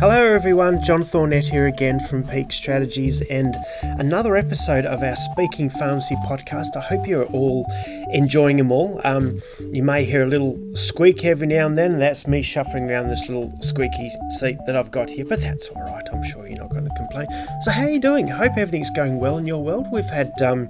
[0.00, 0.82] Hello, everyone.
[0.82, 6.76] John Thornett here again from Peak Strategies and another episode of our Speaking Pharmacy podcast.
[6.76, 7.64] I hope you're all
[8.12, 9.00] enjoying them all.
[9.04, 12.90] Um, you may hear a little squeak every now and then, and that's me shuffling
[12.90, 16.06] around this little squeaky seat that I've got here, but that's all right.
[16.12, 17.28] I'm sure you're not going to complain.
[17.62, 18.32] So, how are you doing?
[18.32, 19.86] I hope everything's going well in your world.
[19.92, 20.32] We've had.
[20.42, 20.68] Um,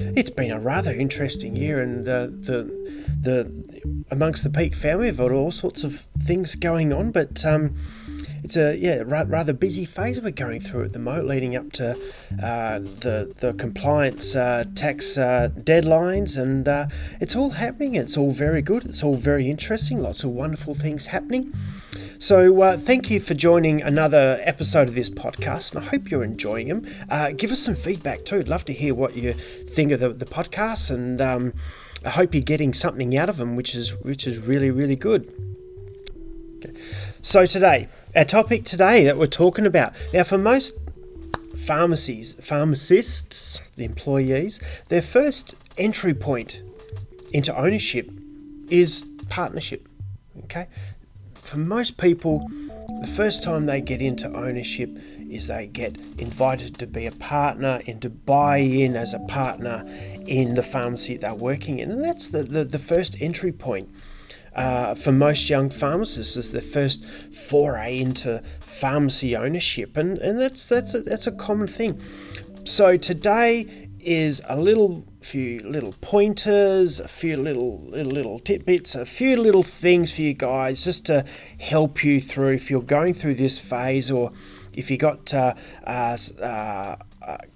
[0.00, 2.64] it's been a rather interesting year, and the the
[3.20, 7.76] the amongst the Peak family, we've got all sorts of things going on, but um,
[8.42, 11.92] it's a yeah rather busy phase we're going through at the moment, leading up to
[12.42, 16.86] uh, the the compliance uh, tax uh, deadlines, and uh,
[17.20, 17.94] it's all happening.
[17.94, 18.84] It's all very good.
[18.84, 20.02] It's all very interesting.
[20.02, 21.52] Lots of wonderful things happening.
[22.18, 26.24] So, uh, thank you for joining another episode of this podcast, and I hope you're
[26.24, 27.36] enjoying them.
[27.36, 28.38] Give us some feedback too.
[28.38, 29.34] I'd love to hear what you
[29.68, 31.52] think of the, the podcast, and um,
[32.04, 35.32] I hope you're getting something out of them, which is which is really really good.
[36.58, 36.78] Okay.
[37.22, 39.94] So today, our topic today that we're talking about.
[40.12, 40.74] Now for most
[41.66, 46.62] pharmacies, pharmacists, the employees, their first entry point
[47.32, 48.10] into ownership
[48.68, 49.88] is partnership.
[50.44, 50.68] Okay,
[51.42, 52.48] for most people,
[53.00, 54.98] the first time they get into ownership
[55.30, 59.84] is they get invited to be a partner and to buy in as a partner
[60.26, 63.88] in the pharmacy they're working in, and that's the, the, the first entry point
[64.54, 70.66] uh, for most young pharmacists is their first foray into pharmacy ownership, and, and that's
[70.66, 72.00] that's a, that's a common thing.
[72.64, 79.06] So today is a little few little pointers, a few little little little tidbits, a
[79.06, 81.24] few little things for you guys just to
[81.60, 84.32] help you through if you're going through this phase or
[84.72, 85.54] if you got uh,
[85.86, 86.96] uh, uh,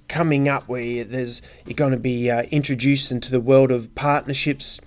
[0.08, 4.80] coming up where there's you're going to be uh, introduced into the world of partnerships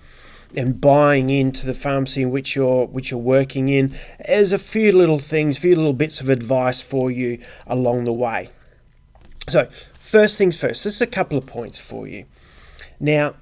[0.56, 3.94] and buying into the pharmacy in which you're which you're working in.
[4.26, 8.12] There's a few little things, a few little bits of advice for you along the
[8.12, 8.50] way.
[9.48, 12.26] So, first things first, this is a couple of points for you.
[12.98, 13.34] Now,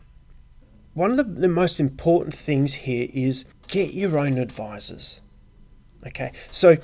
[0.94, 5.20] one of the, the most important things here is get your own advisors.
[6.06, 6.78] Okay, so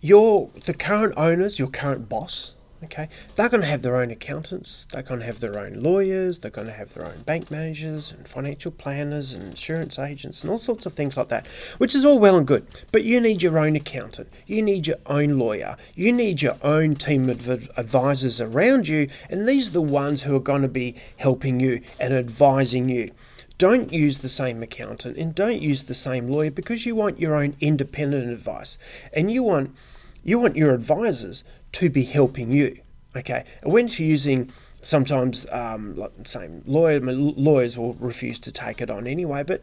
[0.00, 2.52] your the current owners, your current boss,
[2.84, 6.40] Okay, they're going to have their own accountants, they're going to have their own lawyers,
[6.40, 10.52] they're going to have their own bank managers and financial planners and insurance agents and
[10.52, 11.46] all sorts of things like that,
[11.78, 12.66] which is all well and good.
[12.92, 16.96] But you need your own accountant, you need your own lawyer, you need your own
[16.96, 20.96] team of advisors around you, and these are the ones who are going to be
[21.16, 23.10] helping you and advising you.
[23.56, 27.34] Don't use the same accountant and don't use the same lawyer because you want your
[27.34, 28.76] own independent advice.
[29.14, 29.74] And you want
[30.22, 31.44] you want your advisors
[31.76, 32.80] to be helping you.
[33.16, 34.50] Okay, and when you're using
[34.82, 39.60] sometimes um, like same lawyer, lawyers will refuse to take it on anyway, but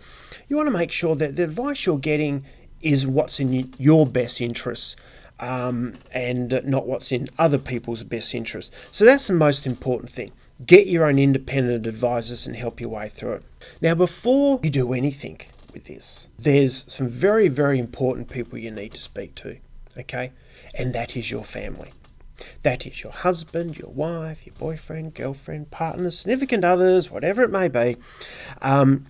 [0.47, 2.44] you want to make sure that the advice you're getting
[2.81, 4.96] is what's in your best interests
[5.40, 8.75] um, and not what's in other people's best interests.
[8.91, 10.31] So that's the most important thing.
[10.66, 13.44] Get your own independent advisors and help your way through it.
[13.81, 15.41] Now, before you do anything
[15.73, 19.57] with this, there's some very, very important people you need to speak to,
[19.97, 20.31] okay?
[20.78, 21.91] And that is your family.
[22.64, 27.68] That is your husband, your wife, your boyfriend, girlfriend, partner, significant others, whatever it may
[27.68, 27.98] be.
[28.62, 29.06] Um,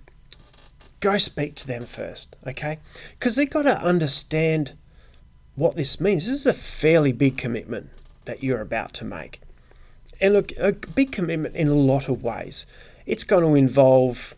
[1.00, 2.80] go speak to them first, okay?
[3.18, 4.74] Because they've got to understand
[5.56, 6.28] what this means.
[6.28, 7.90] This is a fairly big commitment
[8.26, 9.42] that you're about to make.
[10.22, 12.66] And look, a big commitment in a lot of ways.
[13.06, 14.36] It's going to involve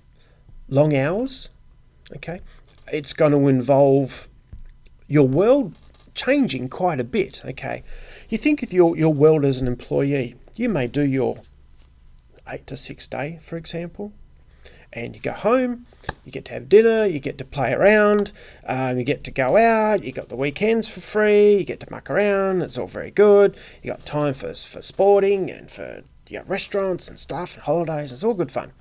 [0.68, 1.50] long hours,
[2.16, 2.42] okay?
[2.92, 4.28] It's going to involve
[5.08, 5.76] your world
[6.16, 7.84] changing quite a bit, okay?
[8.30, 11.38] You think of your, your world as an employee, you may do your
[12.50, 14.14] eight to six day, for example,
[14.94, 15.86] and you go home,
[16.24, 18.32] you get to have dinner, you get to play around,
[18.66, 21.88] um, you get to go out, you got the weekends for free, you get to
[21.92, 23.58] muck around, it's all very good.
[23.84, 28.12] You got time for, for sporting and for you know, restaurants and stuff and holidays,
[28.12, 28.72] it's all good fun.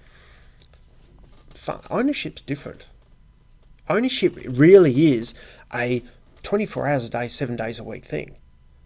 [1.55, 1.81] Fun.
[1.91, 2.89] Ownership's different.
[3.89, 5.35] Ownership really is
[5.75, 6.03] a
[6.45, 8.37] 24 hours a day, seven days a week thing.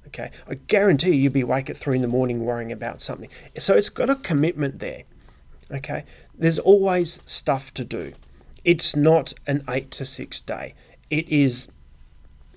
[0.06, 3.28] Okay, I guarantee you, you'll be awake at three in the morning worrying about something.
[3.58, 5.02] So it's got a commitment there.
[5.70, 8.14] Okay, there's always stuff to do.
[8.64, 10.74] It's not an eight to six day.
[11.10, 11.68] It is.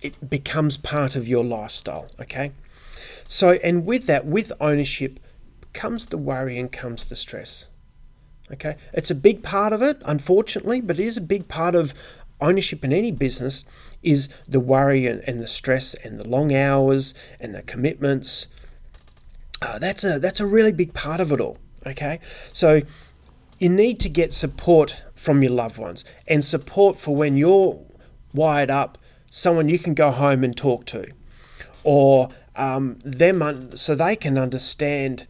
[0.02, 2.08] It becomes part of your lifestyle.
[2.22, 2.54] Okay,
[3.28, 5.20] so and with that, with ownership,
[5.74, 7.66] comes the worry and comes the stress.
[8.52, 11.94] Okay, it's a big part of it, unfortunately, but it is a big part of
[12.42, 13.64] ownership in any business
[14.04, 18.48] is the worry and, and the stress and the long hours and the commitments.
[19.62, 21.58] Uh, that's a that's a really big part of it all.
[21.86, 22.20] Okay,
[22.52, 22.82] so
[23.60, 27.80] you need to get support from your loved ones and support for when you're
[28.34, 28.98] wired up,
[29.30, 31.06] someone you can go home and talk to.
[31.84, 35.28] or um, them un- so they can understand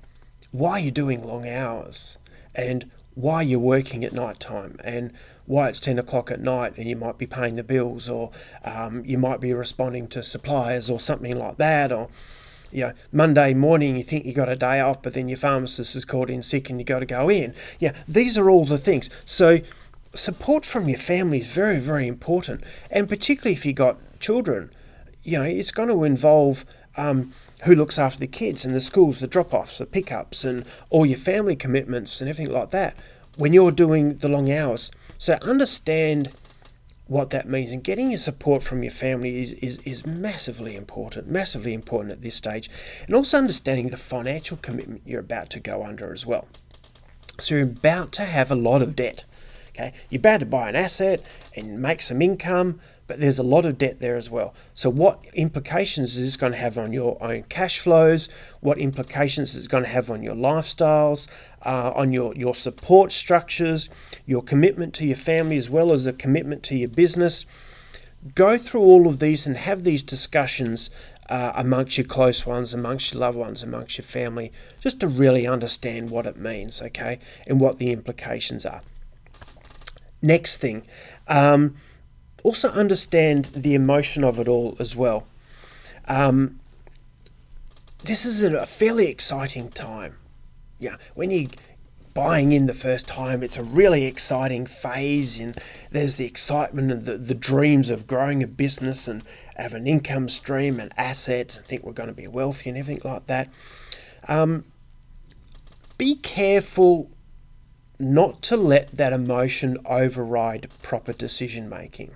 [0.52, 2.18] why you're doing long hours
[2.56, 5.14] and why you're working at night time and
[5.52, 8.32] why it's 10 o'clock at night and you might be paying the bills or
[8.64, 12.08] um, you might be responding to suppliers or something like that or
[12.72, 15.94] you know, Monday morning you think you got a day off, but then your pharmacist
[15.94, 17.54] is called in sick and you got to go in.
[17.80, 19.10] Yeah, these are all the things.
[19.26, 19.60] So
[20.16, 24.72] support from your family is very, very important, and particularly if you got children,
[25.22, 26.64] you know, it's going to involve
[26.96, 27.34] um,
[27.64, 31.18] who looks after the kids and the schools, the drop-offs, the pickups, and all your
[31.18, 32.96] family commitments and everything like that
[33.36, 34.92] when you're doing the long hours.
[35.18, 36.32] So understand
[37.08, 37.74] what that means.
[37.74, 42.22] And getting your support from your family is, is, is massively important, massively important at
[42.22, 42.70] this stage.
[43.06, 46.48] And also understanding the financial commitment you're about to go under as well.
[47.40, 49.26] So you're about to have a lot of debt.
[49.70, 51.24] Okay, you're about to buy an asset
[51.56, 54.54] and make some income, but there's a lot of debt there as well.
[54.74, 58.30] So, what implications is this going to have on your own cash flows?
[58.62, 61.28] What implications is it going to have on your lifestyles,
[61.66, 63.90] uh, on your, your support structures,
[64.26, 67.46] your commitment to your family, as well as a commitment to your business?
[68.36, 70.90] Go through all of these and have these discussions
[71.32, 74.52] uh, amongst your close ones, amongst your loved ones, amongst your family,
[74.82, 78.82] just to really understand what it means, okay, and what the implications are.
[80.22, 80.86] Next thing,
[81.28, 81.76] um,
[82.44, 85.28] also understand the emotion of it all as well.
[86.08, 86.60] Um,
[88.04, 90.18] this is a fairly exciting time.
[90.80, 91.52] Yeah, when you're
[92.14, 95.58] buying in the first time, it's a really exciting phase, and
[95.92, 99.24] there's the excitement and the, the dreams of growing a business and
[99.56, 103.10] have an income stream and assets and think we're going to be wealthy and everything
[103.10, 103.50] like that.
[104.28, 104.66] Um,
[105.98, 107.10] be careful
[108.00, 112.16] not to let that emotion override proper decision making.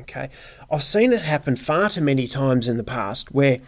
[0.00, 0.30] Okay,
[0.70, 3.58] I've seen it happen far too many times in the past where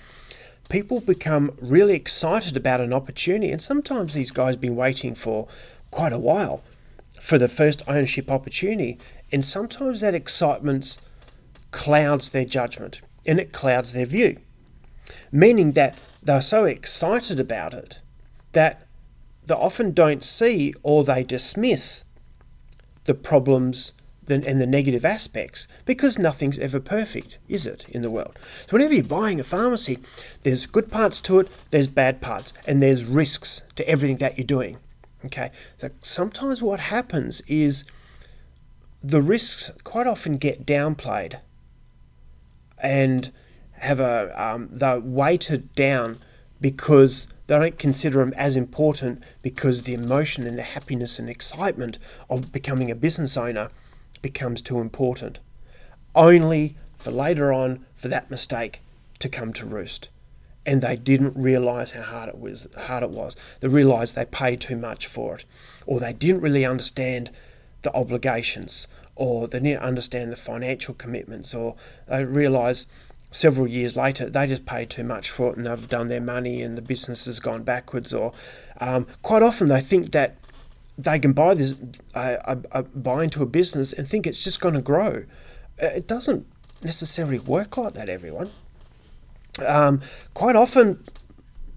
[0.68, 5.48] people become really excited about an opportunity, and sometimes these guys have been waiting for
[5.90, 6.62] quite a while
[7.20, 8.98] for the first ownership opportunity,
[9.32, 10.96] and sometimes that excitement
[11.70, 14.38] clouds their judgment and it clouds their view,
[15.30, 17.98] meaning that they're so excited about it
[18.52, 18.86] that
[19.46, 22.04] they often don't see or they dismiss
[23.04, 23.92] the problems
[24.30, 28.38] and the negative aspects because nothing's ever perfect, is it, in the world?
[28.68, 29.98] So, whenever you're buying a pharmacy,
[30.42, 34.46] there's good parts to it, there's bad parts, and there's risks to everything that you're
[34.46, 34.78] doing.
[35.26, 37.84] Okay, so sometimes what happens is
[39.02, 41.40] the risks quite often get downplayed
[42.82, 43.30] and
[43.72, 46.18] have a um, they're weighted down
[46.60, 51.98] because they don't consider them as important because the emotion and the happiness and excitement
[52.28, 53.70] of becoming a business owner
[54.22, 55.40] becomes too important.
[56.14, 58.82] Only for later on for that mistake
[59.18, 60.08] to come to roost.
[60.66, 63.34] And they didn't realize how hard it was hard it was.
[63.60, 65.44] They realized they paid too much for it.
[65.86, 67.30] Or they didn't really understand
[67.82, 68.86] the obligations
[69.16, 71.76] or they didn't understand the financial commitments or
[72.08, 72.86] they realize
[73.30, 76.62] several years later, they just paid too much for it and they've done their money
[76.62, 78.12] and the business has gone backwards.
[78.12, 78.32] Or
[78.80, 80.36] um, quite often they think that
[81.02, 81.74] they can buy this,
[82.14, 85.24] uh, uh, buy into a business and think it's just going to grow.
[85.82, 86.46] Uh, it doesn't
[86.82, 88.50] necessarily work like that, everyone.
[89.66, 90.00] Um,
[90.34, 91.02] quite often,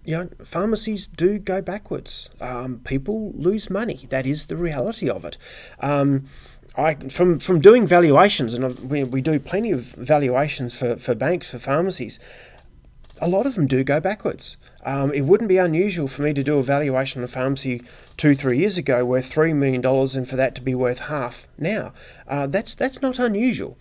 [0.06, 2.30] you know, pharmacies do go backwards.
[2.42, 4.06] Um, people lose money.
[4.10, 5.38] That is the reality of it.
[5.80, 6.26] Um,
[6.76, 11.52] I from from doing valuations, and we, we do plenty of valuations for, for banks
[11.52, 12.20] for pharmacies.
[13.24, 14.58] A lot of them do go backwards.
[14.86, 17.82] Um, it wouldn't be unusual for me to do a valuation on a pharmacy
[18.18, 21.48] two three years ago worth three million dollars, and for that to be worth half
[21.58, 21.94] now.
[22.28, 23.78] Uh, that's that's not unusual.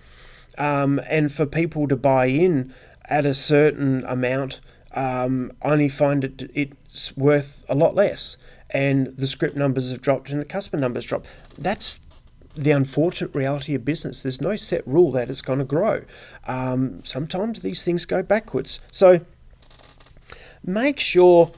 [0.58, 2.72] Um, and for people to buy in
[3.06, 4.60] at a certain amount,
[4.94, 8.36] um, only find it it's worth a lot less,
[8.70, 11.26] and the script numbers have dropped and the customer numbers drop.
[11.58, 11.98] That's
[12.54, 14.22] the unfortunate reality of business.
[14.22, 16.04] There's no set rule that it's going to grow.
[16.46, 18.78] Um, sometimes these things go backwards.
[18.90, 19.22] So
[20.64, 21.52] make sure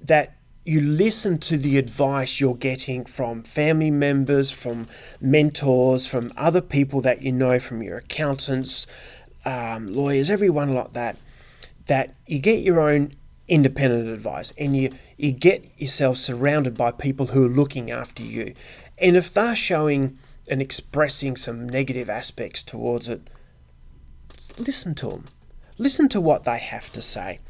[0.00, 4.86] that you listen to the advice you're getting from family members, from
[5.20, 8.86] mentors, from other people that you know, from your accountants,
[9.44, 11.16] um, lawyers, everyone like that.
[11.86, 13.14] That you get your own
[13.46, 18.54] independent advice and you, you get yourself surrounded by people who are looking after you.
[18.98, 20.18] And if they're showing
[20.48, 23.28] and expressing some negative aspects towards it,
[24.56, 25.24] listen to them.
[25.76, 27.40] Listen to what they have to say.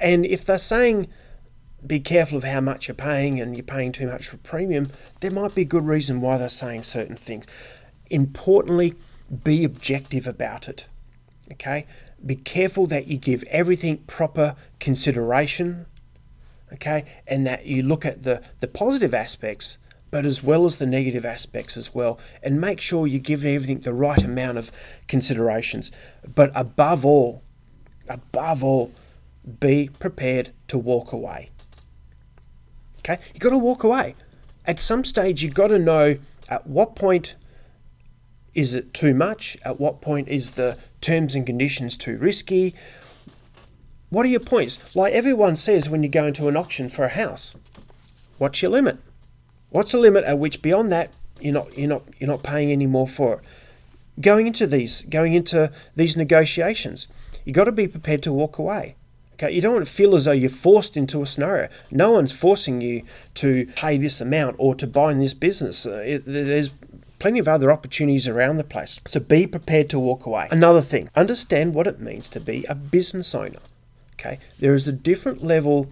[0.00, 1.08] And if they're saying,
[1.86, 4.90] be careful of how much you're paying and you're paying too much for premium,
[5.20, 7.46] there might be a good reason why they're saying certain things.
[8.10, 8.94] Importantly,
[9.44, 10.86] be objective about it.
[11.52, 11.86] Okay?
[12.24, 15.86] be careful that you give everything proper consideration,
[16.72, 19.78] okay, and that you look at the, the positive aspects,
[20.10, 23.78] but as well as the negative aspects as well, and make sure you give everything
[23.80, 24.72] the right amount of
[25.06, 25.90] considerations.
[26.34, 27.42] But above all,
[28.08, 28.92] above all,
[29.48, 31.50] be prepared to walk away.
[33.00, 34.14] Okay, You've got to walk away.
[34.66, 37.36] At some stage, you've got to know at what point
[38.54, 39.56] is it too much?
[39.64, 42.74] At what point is the terms and conditions too risky?
[44.10, 44.96] What are your points?
[44.96, 47.54] Like everyone says when you go into an auction for a house,
[48.38, 48.98] what's your limit?
[49.70, 52.86] What's the limit at which beyond that you're not you're not you're not paying any
[52.86, 53.40] more for it?
[54.20, 57.06] Going into these going into these negotiations,
[57.44, 58.96] you got to be prepared to walk away.
[59.40, 61.68] Okay, you don't want to feel as though you're forced into a scenario.
[61.92, 63.04] No one's forcing you
[63.34, 65.86] to pay this amount or to buy in this business.
[65.86, 66.70] Uh, it, there's
[67.20, 69.00] plenty of other opportunities around the place.
[69.06, 70.48] So be prepared to walk away.
[70.50, 73.60] Another thing, understand what it means to be a business owner.
[74.14, 75.88] Okay, there is a different level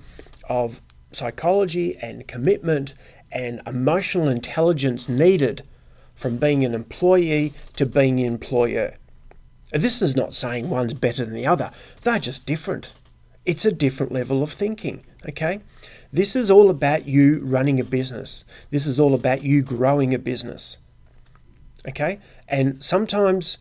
[0.48, 0.80] of
[1.12, 2.94] psychology and commitment
[3.30, 5.62] and emotional intelligence needed
[6.16, 8.96] from being an employee to being an employer.
[9.70, 11.70] This is not saying one's better than the other,
[12.02, 12.92] they're just different.
[13.46, 15.60] It's a different level of thinking, okay?
[16.12, 18.44] This is all about you running a business.
[18.70, 20.78] This is all about you growing a business.
[21.88, 22.18] Okay?
[22.48, 23.58] And sometimes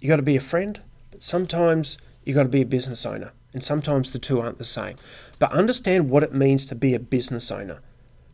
[0.00, 3.32] you got to be a friend, but sometimes you got to be a business owner.
[3.52, 4.96] And sometimes the two aren't the same.
[5.38, 7.80] But understand what it means to be a business owner,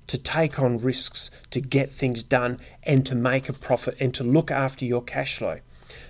[0.06, 4.24] to take on risks, to get things done, and to make a profit and to
[4.24, 5.58] look after your cash flow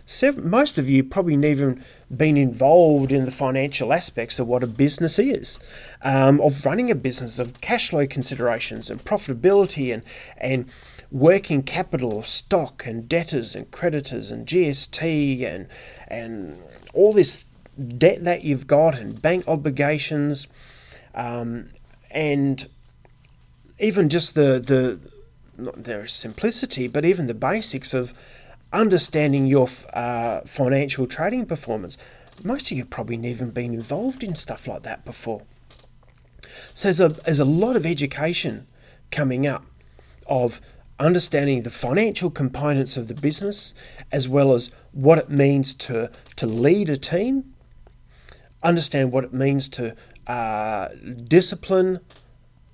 [0.05, 1.77] So most of you probably never
[2.15, 5.59] been involved in the financial aspects of what a business is,
[6.03, 10.03] um, of running a business, of cash flow considerations and profitability and
[10.39, 10.67] and
[11.11, 15.69] working capital, of stock and debtors and creditors and GST and
[16.09, 16.59] and
[16.95, 17.47] all this
[17.97, 20.47] debt that you've got and bank obligations,
[21.15, 21.71] um,
[22.11, 22.69] and
[23.79, 24.99] even just the the
[25.59, 28.15] not their simplicity, but even the basics of
[28.73, 31.97] understanding your uh, financial trading performance.
[32.43, 35.43] Most of you probably never been involved in stuff like that before.
[36.75, 38.67] So there's a, there's a lot of education
[39.11, 39.65] coming up
[40.27, 40.61] of
[40.99, 43.73] understanding the financial components of the business
[44.11, 47.55] as well as what it means to, to lead a team,
[48.63, 49.95] understand what it means to
[50.27, 50.89] uh,
[51.27, 52.01] discipline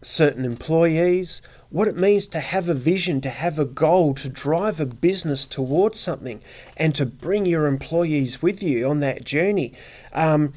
[0.02, 1.40] certain employees,
[1.74, 5.44] what it means to have a vision, to have a goal, to drive a business
[5.44, 6.40] towards something,
[6.76, 9.72] and to bring your employees with you on that journey.
[10.12, 10.52] Um,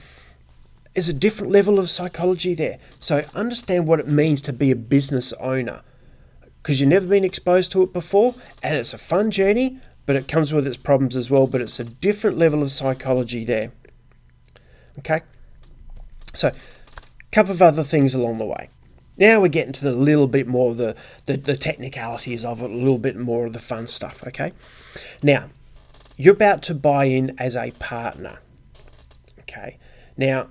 [0.93, 2.77] is a different level of psychology there.
[2.99, 5.81] So understand what it means to be a business owner
[6.61, 10.27] because you've never been exposed to it before, and it's a fun journey, but it
[10.27, 11.47] comes with its problems as well.
[11.47, 13.71] But it's a different level of psychology there.
[14.99, 15.21] Okay,
[16.35, 16.53] so a
[17.31, 18.69] couple of other things along the way.
[19.17, 20.95] Now we're getting to the little bit more of the,
[21.25, 24.53] the, the technicalities of it, a little bit more of the fun stuff, okay?
[25.23, 25.49] Now,
[26.15, 28.39] you're about to buy in as a partner,
[29.39, 29.77] okay?
[30.15, 30.49] Now,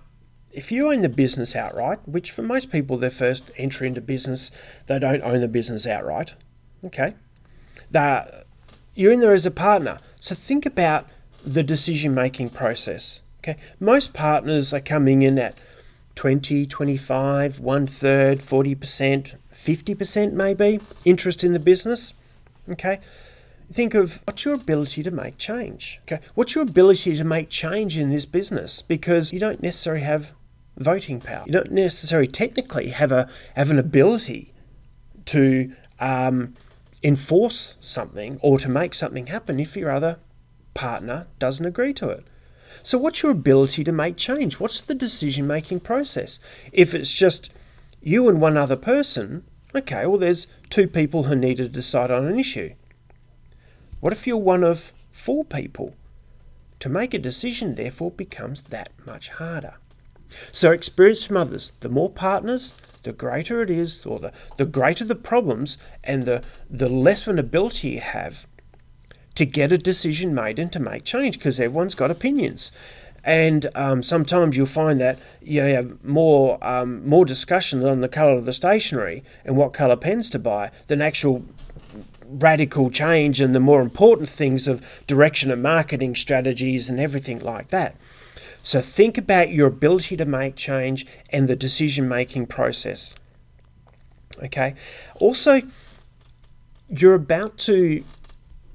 [0.53, 4.51] if you own the business outright, which for most people, their first entry into business,
[4.87, 6.35] they don't own the business outright,
[6.85, 7.15] okay?
[7.91, 8.47] That
[8.95, 9.99] you're in there as a partner.
[10.19, 11.07] So think about
[11.45, 13.21] the decision making process.
[13.41, 15.57] Okay, most partners are coming in at
[16.17, 22.15] 20, 25, one third, 40%, 50% maybe interest in the business.
[22.71, 22.99] Okay.
[23.73, 26.01] Think of what's your ability to make change?
[26.03, 26.21] Okay.
[26.35, 28.83] What's your ability to make change in this business?
[28.83, 30.33] Because you don't necessarily have
[30.77, 31.45] voting power.
[31.47, 34.53] You don't necessarily technically have a have an ability
[35.27, 36.55] to um,
[37.03, 40.19] enforce something or to make something happen if your other
[40.75, 42.25] partner doesn't agree to it.
[42.83, 44.61] So, what's your ability to make change?
[44.61, 46.39] What's the decision making process?
[46.73, 47.51] If it's just
[48.01, 52.27] you and one other person, okay, well, there's two people who need to decide on
[52.27, 52.75] an issue.
[54.01, 55.95] What if you're one of four people?
[56.81, 59.75] To make a decision, therefore, becomes that much harder.
[60.53, 61.73] So, experience from others.
[61.81, 66.43] The more partners, the greater it is, or the, the greater the problems, and the,
[66.69, 68.47] the less of an ability you have
[69.37, 72.73] to get a decision made and to make change because everyone's got opinions.
[73.23, 78.33] And um, sometimes you'll find that you have more um, more discussion on the colour
[78.33, 81.45] of the stationery and what colour pens to buy than actual
[82.29, 87.69] radical change and the more important things of direction and marketing strategies and everything like
[87.69, 87.97] that.
[88.63, 93.15] So think about your ability to make change and the decision making process.
[94.43, 94.75] Okay.
[95.21, 95.63] Also,
[96.89, 98.05] you're about to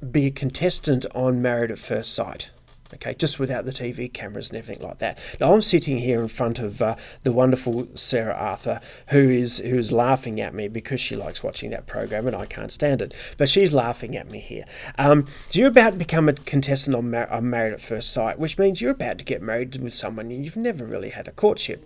[0.10, 2.51] be a contestant on Married at First Sight.
[2.93, 5.17] okay, just without the TV cameras and everything like that.
[5.39, 9.91] Now I'm sitting here in front of uh, the wonderful Sarah Arthur, who is who's
[9.91, 13.48] laughing at me because she likes watching that program and I can't stand it, but
[13.48, 14.65] she's laughing at me here.
[14.98, 18.39] Um, so you're about to become a contestant on, Mar- on Married at First Sight,
[18.39, 21.31] which means you're about to get married with someone and you've never really had a
[21.31, 21.86] courtship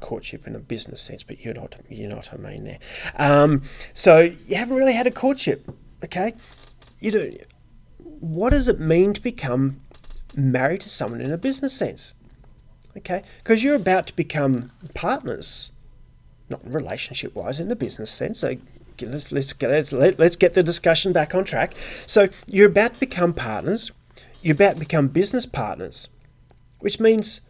[0.00, 2.78] courtship in a business sense, but you know what you know what I mean there.
[3.16, 3.62] Um,
[3.94, 5.70] so you haven't really had a courtship,
[6.04, 6.34] okay?
[7.00, 7.30] You know,
[7.98, 9.80] What does it mean to become
[10.36, 12.14] married to someone in a business sense?
[12.96, 15.72] Okay, because you're about to become partners,
[16.48, 18.40] not relationship wise, in a business sense.
[18.40, 18.56] So
[19.00, 21.74] let's let's get let's, let, let's get the discussion back on track.
[22.06, 23.92] So you're about to become partners.
[24.42, 26.08] You're about to become business partners,
[26.80, 27.40] which means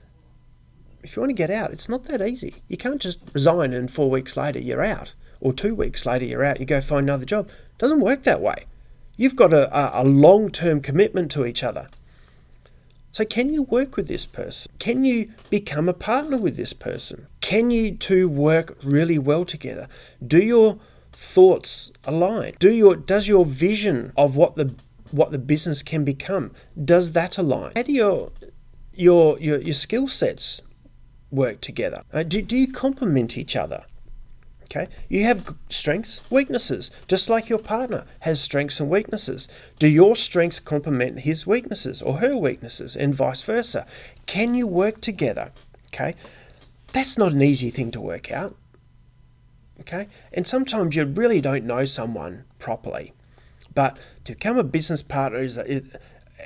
[1.02, 2.56] if you want to get out, it's not that easy.
[2.68, 6.44] You can't just resign and four weeks later you're out, or two weeks later you're
[6.44, 6.60] out.
[6.60, 7.48] You go find another job.
[7.48, 8.66] It doesn't work that way.
[9.20, 11.88] You've got a, a, long term commitment to each other.
[13.10, 14.72] So, can you work with this person?
[14.78, 17.26] Can you become a partner with this person?
[17.42, 19.88] Can you two work really well together?
[20.26, 20.78] Do your
[21.12, 22.54] thoughts align?
[22.58, 24.74] Do your does your vision of what the
[25.10, 27.72] what the business can become does that align?
[27.76, 28.32] How do your
[28.94, 30.62] your your, your skill sets
[31.30, 32.04] work together?
[32.10, 33.84] Uh, do, do you complement each other?
[34.70, 39.48] Okay, you have strengths, weaknesses, just like your partner has strengths and weaknesses.
[39.80, 43.84] Do your strengths complement his weaknesses or her weaknesses, and vice versa?
[44.26, 45.50] Can you work together?
[45.88, 46.14] Okay,
[46.92, 48.54] that's not an easy thing to work out.
[49.80, 53.12] Okay, and sometimes you really don't know someone properly,
[53.74, 55.82] but to become a business partner is a,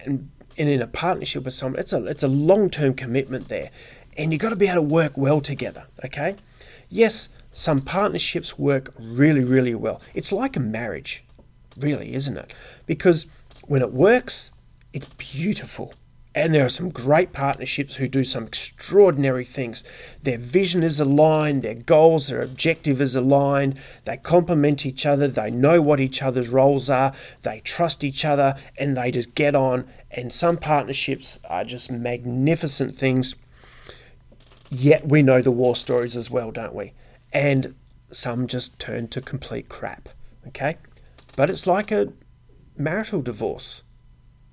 [0.06, 3.70] and, and in a partnership with someone, it's a it's a long term commitment there,
[4.16, 5.84] and you've got to be able to work well together.
[6.02, 6.36] Okay,
[6.88, 10.02] yes some partnerships work really, really well.
[10.12, 11.24] It's like a marriage,
[11.78, 12.52] really, isn't it?
[12.84, 13.26] Because
[13.62, 14.52] when it works,
[14.92, 15.94] it's beautiful.
[16.36, 19.84] And there are some great partnerships who do some extraordinary things.
[20.20, 25.52] Their vision is aligned, their goals, their objective is aligned, they complement each other, they
[25.52, 27.12] know what each other's roles are,
[27.42, 29.86] they trust each other, and they just get on.
[30.10, 33.36] And some partnerships are just magnificent things.
[34.70, 36.94] Yet we know the war stories as well, don't we?
[37.34, 37.74] And
[38.10, 40.08] some just turn to complete crap.
[40.46, 40.76] Okay?
[41.36, 42.12] But it's like a
[42.76, 43.82] marital divorce.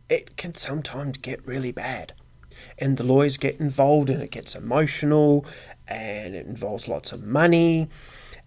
[0.10, 2.14] It can sometimes get really bad.
[2.78, 5.46] And the lawyers get involved and it gets emotional
[5.88, 7.88] and it involves lots of money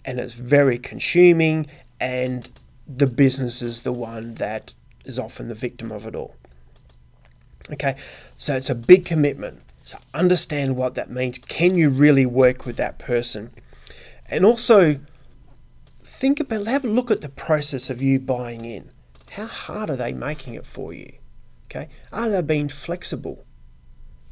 [0.04, 1.66] and it's very consuming
[2.00, 2.50] and
[2.86, 6.36] the business is the one that is often the victim of it all.
[7.72, 7.96] Okay,
[8.36, 9.62] so it's a big commitment.
[9.84, 11.38] So understand what that means.
[11.38, 13.50] Can you really work with that person?
[14.34, 14.98] And also,
[16.02, 18.90] think about, have a look at the process of you buying in.
[19.30, 21.12] How hard are they making it for you?
[21.66, 23.44] Okay, are they being flexible?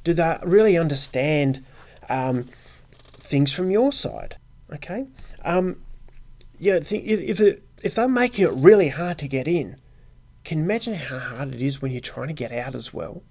[0.03, 1.65] Do they really understand
[2.09, 2.49] um,
[3.13, 4.39] things from your side?
[4.73, 5.07] Okay,
[5.45, 5.81] um,
[6.59, 9.77] yeah, think if it, if they're making it really hard to get in,
[10.45, 13.23] can you imagine how hard it is when you're trying to get out as well?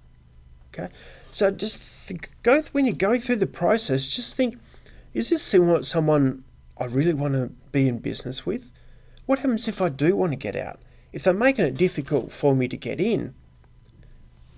[0.72, 0.88] Okay,
[1.32, 2.10] so just
[2.42, 4.08] go when you're going through the process.
[4.08, 4.58] Just think:
[5.12, 6.44] Is this someone
[6.82, 8.72] I really want to be in business with?
[9.26, 10.80] What happens if I do want to get out?
[11.12, 13.34] If they're making it difficult for me to get in,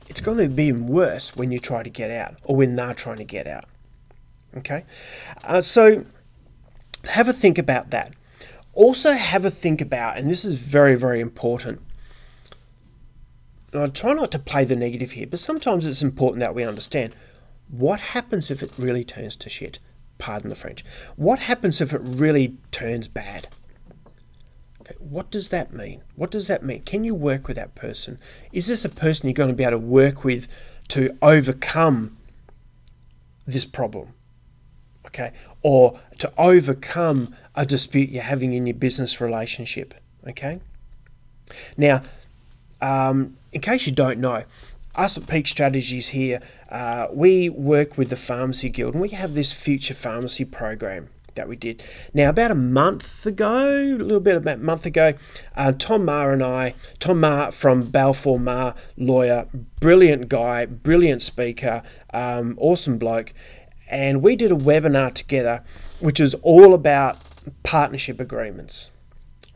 [0.08, 3.18] it's going to be worse when you try to get out or when they're trying
[3.18, 3.66] to get out.
[4.56, 4.84] Okay?
[5.42, 6.06] Uh, so
[7.10, 8.14] have a think about that.
[8.72, 11.82] Also, have a think about, and this is very, very important.
[13.74, 17.14] I try not to play the negative here, but sometimes it's important that we understand
[17.68, 19.78] what happens if it really turns to shit
[20.18, 20.84] pardon the French.
[21.16, 23.48] What happens if it really turns bad?
[24.80, 26.02] Okay, what does that mean?
[26.14, 26.82] What does that mean?
[26.82, 28.18] Can you work with that person?
[28.52, 30.46] Is this a person you're going to be able to work with
[30.88, 32.16] to overcome
[33.46, 34.12] this problem?
[35.06, 39.94] Okay, or to overcome a dispute you're having in your business relationship.
[40.26, 40.60] Okay,
[41.76, 42.02] now,
[42.80, 44.44] um, in case you don't know,
[44.94, 49.34] us at Peak Strategies here, uh, we work with the Pharmacy Guild and we have
[49.34, 51.82] this future pharmacy program that we did.
[52.12, 55.14] Now, about a month ago, a little bit about a month ago,
[55.56, 59.48] uh, Tom Marr and I, Tom Marr from Balfour Marr Lawyer,
[59.80, 63.32] brilliant guy, brilliant speaker, um, awesome bloke,
[63.90, 65.62] and we did a webinar together
[66.00, 67.18] which was all about
[67.62, 68.90] partnership agreements.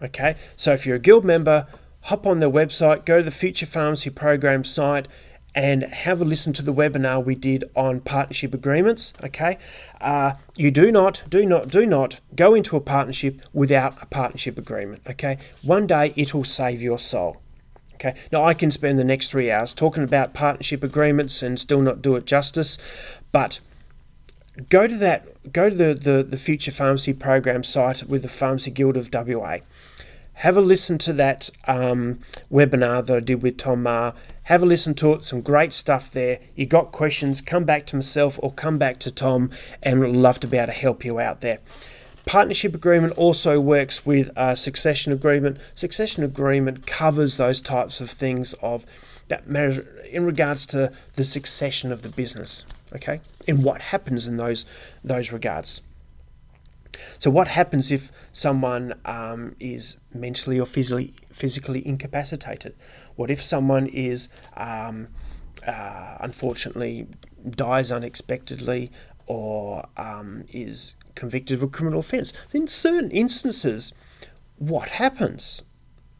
[0.02, 1.66] Okay, so if you're a guild member,
[2.02, 5.08] hop on their website, go to the Future Pharmacy Program site,
[5.54, 9.12] and have a listen to the webinar we did on partnership agreements.
[9.22, 9.58] Okay,
[10.00, 14.58] uh, you do not, do not, do not go into a partnership without a partnership
[14.58, 15.02] agreement.
[15.08, 17.38] Okay, one day it'll save your soul.
[17.94, 18.14] Okay.
[18.30, 22.00] Now I can spend the next three hours talking about partnership agreements and still not
[22.00, 22.78] do it justice,
[23.32, 23.58] but
[24.68, 28.70] go to that go to the, the, the future pharmacy program site with the pharmacy
[28.70, 29.56] guild of wa
[30.34, 34.14] have a listen to that um, webinar that i did with tom maher
[34.48, 35.24] have a listen to it.
[35.24, 36.40] Some great stuff there.
[36.56, 39.50] You got questions come back to myself or come back to tom
[39.82, 41.58] and we'd love to be able to help you out there.
[42.24, 45.58] Partnership agreement also works with a succession agreement.
[45.74, 48.86] Succession agreement covers those types of things of
[49.28, 54.38] that matter in regards to the succession of the business okay and what happens in
[54.38, 54.64] those
[55.04, 55.82] those regards.
[57.18, 62.74] So what happens if someone um, is mentally or physically physically incapacitated.
[63.16, 65.08] What if someone is um,
[65.66, 67.06] uh, unfortunately
[67.48, 68.90] dies unexpectedly
[69.26, 72.32] or um, is convicted of a criminal offence?
[72.52, 73.92] In certain instances
[74.58, 75.62] what happens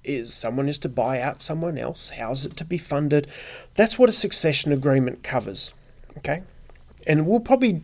[0.04, 3.28] is someone is to buy out someone else how's it to be funded?
[3.74, 5.74] That's what a succession agreement covers
[6.18, 6.42] okay?
[7.06, 7.82] And we'll probably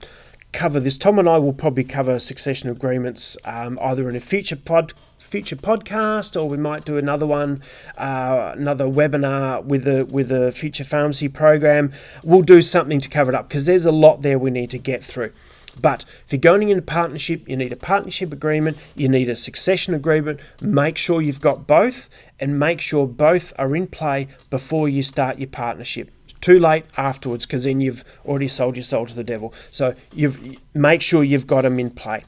[0.52, 0.98] cover this.
[0.98, 4.92] Tom and I will probably cover succession agreements um, either in a future pod
[5.24, 7.62] future podcast or we might do another one
[7.96, 13.32] uh, another webinar with a with a future pharmacy program we'll do something to cover
[13.32, 15.32] it up because there's a lot there we need to get through
[15.80, 19.92] but if you're going into partnership, you need a partnership agreement, you need a succession
[19.92, 20.38] agreement.
[20.60, 22.08] Make sure you've got both
[22.38, 26.10] and make sure both are in play before you start your partnership
[26.40, 29.54] too late afterwards because then you've already sold your soul to the devil.
[29.70, 32.24] So you've make sure you've got them in play.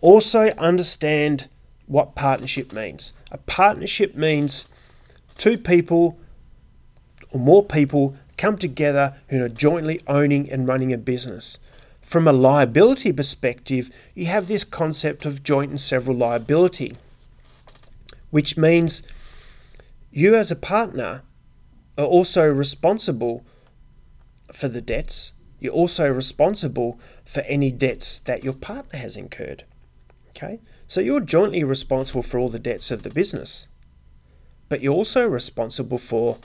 [0.00, 1.48] Also understand
[1.90, 3.12] what partnership means.
[3.32, 4.64] A partnership means
[5.36, 6.16] two people
[7.32, 11.58] or more people come together who are jointly owning and running a business.
[12.00, 16.96] From a liability perspective, you have this concept of joint and several liability,
[18.30, 19.02] which means
[20.12, 21.22] you as a partner
[21.98, 23.44] are also responsible
[24.52, 25.32] for the debts.
[25.58, 29.64] You're also responsible for any debts that your partner has incurred.
[30.28, 30.60] Okay?
[30.90, 33.68] So you're jointly responsible for all the debts of the business.
[34.68, 36.38] But you're also responsible for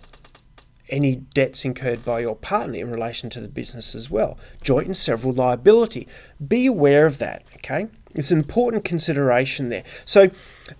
[0.88, 4.38] any debts incurred by your partner in relation to the business as well.
[4.62, 6.08] Joint and several liability.
[6.48, 7.88] Be aware of that, okay?
[8.14, 9.84] It's an important consideration there.
[10.06, 10.30] So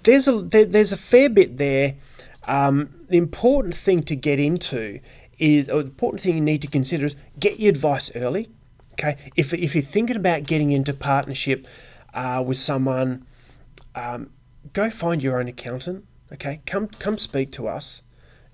[0.04, 1.96] there's a there, there's a fair bit there
[2.48, 5.00] um, the important thing to get into
[5.38, 8.50] is, or the important thing you need to consider is get your advice early.
[8.94, 11.68] Okay, if, if you're thinking about getting into partnership
[12.14, 13.26] uh, with someone,
[13.96, 14.30] um,
[14.74, 16.06] go find your own accountant.
[16.34, 18.02] Okay, come come speak to us,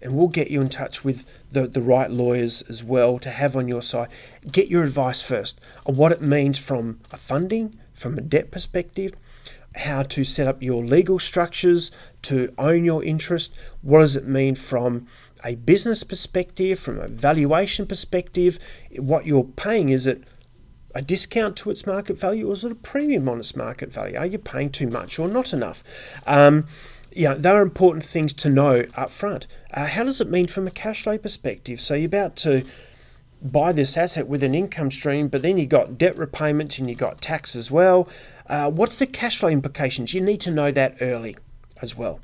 [0.01, 3.55] and we'll get you in touch with the, the right lawyers as well to have
[3.55, 4.09] on your side.
[4.51, 9.13] Get your advice first on what it means from a funding, from a debt perspective,
[9.75, 11.91] how to set up your legal structures
[12.23, 13.55] to own your interest.
[13.81, 15.07] What does it mean from
[15.45, 18.59] a business perspective, from a valuation perspective?
[18.97, 20.23] What you're paying is it
[20.93, 24.17] a discount to its market value or is it a premium on its market value?
[24.17, 25.83] Are you paying too much or not enough?
[26.25, 26.67] Um,
[27.13, 29.47] yeah, they are important things to know up front.
[29.73, 31.81] Uh, how does it mean from a cash flow perspective?
[31.81, 32.63] So you're about to
[33.41, 36.99] buy this asset with an income stream, but then you've got debt repayments and you've
[36.99, 38.07] got tax as well.
[38.47, 40.13] Uh, what's the cash flow implications?
[40.13, 41.35] You need to know that early
[41.81, 42.19] as well.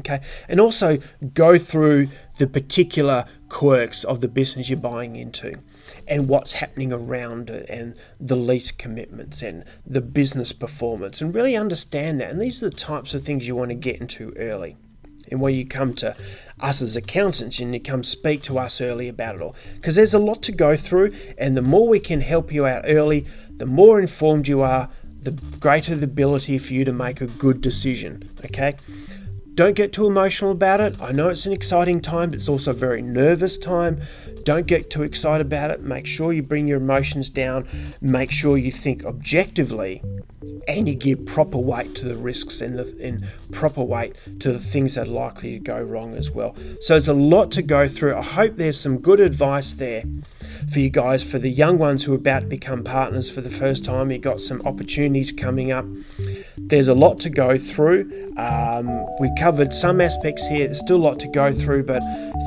[0.00, 0.98] Okay, and also
[1.32, 5.58] go through the particular quirks of the business you're buying into
[6.06, 11.56] and what's happening around it and the lease commitments and the business performance and really
[11.56, 12.30] understand that.
[12.30, 14.76] And these are the types of things you want to get into early.
[15.30, 16.14] And when you come to
[16.60, 20.14] us as accountants and you come speak to us early about it all, because there's
[20.14, 23.66] a lot to go through, and the more we can help you out early, the
[23.66, 24.88] more informed you are,
[25.20, 28.30] the greater the ability for you to make a good decision.
[28.44, 28.74] Okay?
[29.56, 31.00] Don't get too emotional about it.
[31.00, 34.02] I know it's an exciting time, but it's also a very nervous time.
[34.44, 35.80] Don't get too excited about it.
[35.80, 37.66] Make sure you bring your emotions down.
[38.02, 40.02] Make sure you think objectively
[40.68, 44.58] and you give proper weight to the risks and, the, and proper weight to the
[44.58, 46.54] things that are likely to go wrong as well.
[46.80, 48.14] So there's a lot to go through.
[48.14, 50.02] I hope there's some good advice there
[50.70, 53.50] for you guys, for the young ones who are about to become partners for the
[53.50, 54.10] first time.
[54.10, 55.86] You've got some opportunities coming up.
[56.68, 58.10] There's a lot to go through.
[58.36, 60.66] Um, we covered some aspects here.
[60.66, 62.02] There's still a lot to go through, but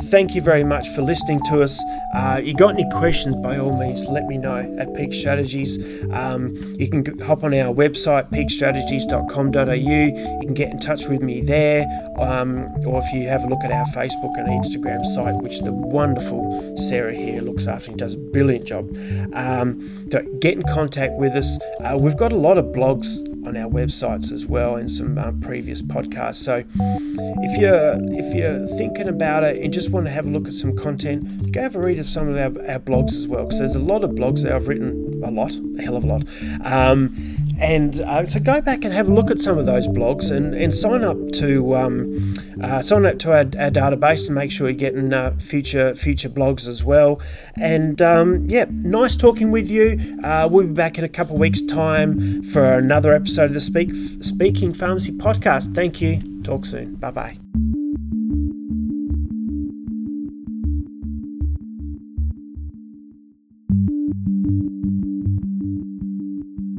[0.06, 1.82] thank you very much for listening to us.
[2.14, 5.78] Uh, you got any questions, by all means, let me know at Peak Strategies.
[6.12, 9.72] Um, you can hop on our website, peakstrategies.com.au.
[9.72, 13.64] You can get in touch with me there, um, or if you have a look
[13.64, 18.16] at our Facebook and Instagram site, which the wonderful Sarah here looks after and does
[18.16, 18.90] a brilliant job.
[19.34, 21.58] Um, get in contact with us.
[21.82, 25.32] Uh, we've got a lot of blogs on our websites as well and some uh,
[25.42, 26.36] previous podcasts.
[26.36, 30.48] So if you're if you're thinking about it and just want to have a look
[30.48, 33.44] at some content, go have a read of some of our, our blogs as well
[33.44, 36.08] because there's a lot of blogs that I've written a lot, a hell of a
[36.08, 36.24] lot.
[36.66, 37.14] Um,
[37.60, 40.54] and uh, so go back and have a look at some of those blogs and,
[40.56, 44.70] and sign up to um, uh, sign up to our, our, database and make sure
[44.70, 47.22] you're getting uh, future future blogs as well.
[47.58, 50.20] And um, yeah, nice talking with you.
[50.24, 53.60] Uh, we'll be back in a couple of weeks' time for another episode of the
[53.60, 53.92] Speak
[54.22, 55.76] Speaking Pharmacy podcast.
[55.76, 56.42] Thank you.
[56.44, 56.96] Talk soon.
[56.96, 57.69] Bye bye.